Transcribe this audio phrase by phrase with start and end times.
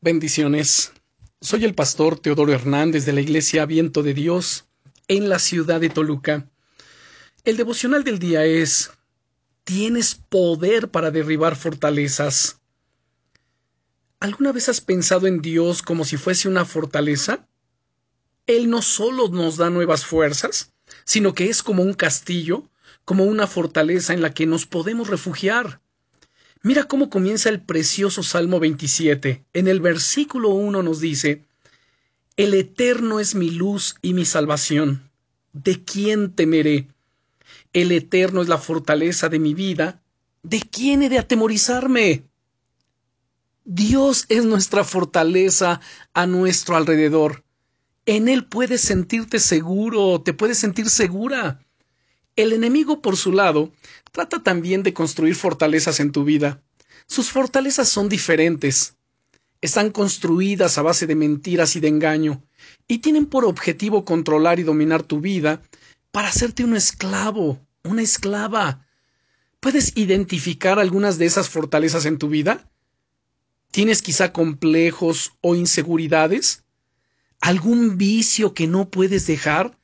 [0.00, 0.92] Bendiciones.
[1.40, 4.68] Soy el pastor Teodoro Hernández de la Iglesia Viento de Dios
[5.08, 6.48] en la ciudad de Toluca.
[7.42, 8.92] El devocional del día es
[9.64, 12.60] Tienes poder para derribar fortalezas.
[14.20, 17.48] ¿Alguna vez has pensado en Dios como si fuese una fortaleza?
[18.46, 20.72] Él no solo nos da nuevas fuerzas,
[21.04, 22.70] sino que es como un castillo,
[23.04, 25.80] como una fortaleza en la que nos podemos refugiar.
[26.62, 29.44] Mira cómo comienza el precioso Salmo 27.
[29.52, 31.44] En el versículo 1 nos dice,
[32.36, 35.08] El Eterno es mi luz y mi salvación.
[35.52, 36.88] ¿De quién temeré?
[37.72, 40.02] El Eterno es la fortaleza de mi vida.
[40.42, 42.24] ¿De quién he de atemorizarme?
[43.64, 45.80] Dios es nuestra fortaleza
[46.12, 47.44] a nuestro alrededor.
[48.06, 51.60] En Él puedes sentirte seguro, te puedes sentir segura.
[52.38, 53.72] El enemigo, por su lado,
[54.12, 56.62] trata también de construir fortalezas en tu vida.
[57.08, 58.94] Sus fortalezas son diferentes.
[59.60, 62.44] Están construidas a base de mentiras y de engaño,
[62.86, 65.62] y tienen por objetivo controlar y dominar tu vida
[66.12, 68.86] para hacerte un esclavo, una esclava.
[69.58, 72.70] ¿Puedes identificar algunas de esas fortalezas en tu vida?
[73.72, 76.62] ¿Tienes quizá complejos o inseguridades?
[77.40, 79.76] ¿Algún vicio que no puedes dejar?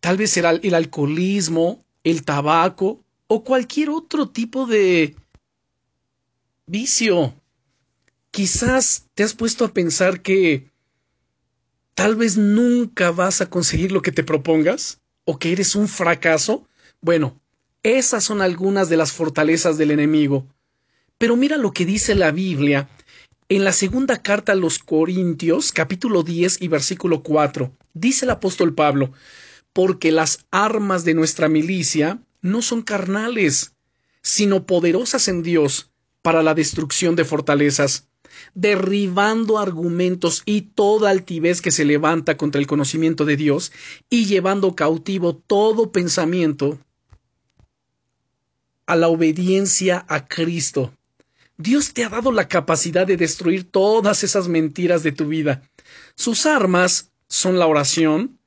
[0.00, 5.16] Tal vez será el alcoholismo, el tabaco o cualquier otro tipo de
[6.66, 7.34] vicio.
[8.30, 10.70] Quizás te has puesto a pensar que
[11.94, 16.66] tal vez nunca vas a conseguir lo que te propongas o que eres un fracaso.
[17.00, 17.40] Bueno,
[17.82, 20.46] esas son algunas de las fortalezas del enemigo.
[21.18, 22.88] Pero mira lo que dice la Biblia
[23.48, 27.72] en la segunda carta a los Corintios, capítulo 10 y versículo 4.
[27.92, 29.12] Dice el apóstol Pablo,
[29.74, 33.74] porque las armas de nuestra milicia no son carnales,
[34.22, 35.90] sino poderosas en Dios
[36.22, 38.08] para la destrucción de fortalezas,
[38.54, 43.72] derribando argumentos y toda altivez que se levanta contra el conocimiento de Dios
[44.08, 46.78] y llevando cautivo todo pensamiento
[48.86, 50.94] a la obediencia a Cristo.
[51.56, 55.62] Dios te ha dado la capacidad de destruir todas esas mentiras de tu vida.
[56.14, 58.38] Sus armas son la oración,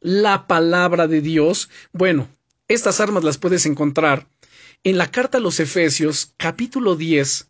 [0.00, 1.68] la palabra de Dios.
[1.92, 2.28] Bueno,
[2.68, 4.26] estas armas las puedes encontrar
[4.82, 7.48] en la carta a los Efesios, capítulo 10,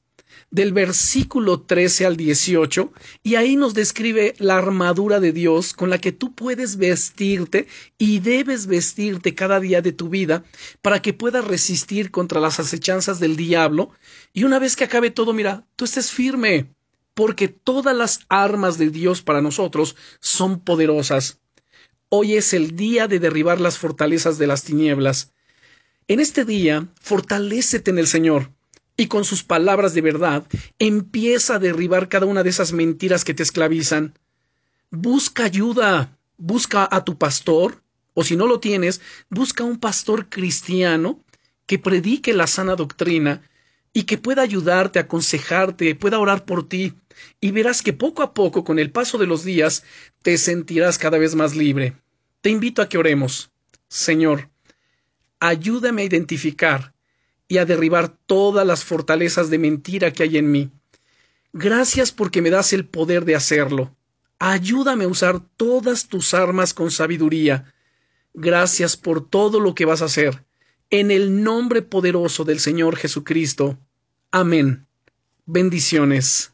[0.50, 5.98] del versículo 13 al 18, y ahí nos describe la armadura de Dios con la
[5.98, 7.68] que tú puedes vestirte
[7.98, 10.42] y debes vestirte cada día de tu vida
[10.82, 13.90] para que puedas resistir contra las acechanzas del diablo,
[14.32, 16.74] y una vez que acabe todo, mira, tú estés firme,
[17.14, 21.39] porque todas las armas de Dios para nosotros son poderosas.
[22.12, 25.32] Hoy es el día de derribar las fortalezas de las tinieblas.
[26.08, 28.50] En este día, fortalécete en el Señor
[28.96, 30.44] y con sus palabras de verdad
[30.80, 34.18] empieza a derribar cada una de esas mentiras que te esclavizan.
[34.90, 37.80] Busca ayuda, busca a tu pastor,
[38.14, 41.22] o si no lo tienes, busca un pastor cristiano
[41.66, 43.48] que predique la sana doctrina
[43.92, 46.94] y que pueda ayudarte, aconsejarte, pueda orar por ti,
[47.40, 49.84] y verás que poco a poco, con el paso de los días,
[50.22, 51.96] te sentirás cada vez más libre.
[52.40, 53.50] Te invito a que oremos.
[53.88, 54.48] Señor,
[55.40, 56.94] ayúdame a identificar
[57.48, 60.70] y a derribar todas las fortalezas de mentira que hay en mí.
[61.52, 63.96] Gracias porque me das el poder de hacerlo.
[64.38, 67.74] Ayúdame a usar todas tus armas con sabiduría.
[68.32, 70.44] Gracias por todo lo que vas a hacer.
[70.92, 73.78] En el nombre poderoso del Señor Jesucristo.
[74.32, 74.88] Amén.
[75.46, 76.49] Bendiciones.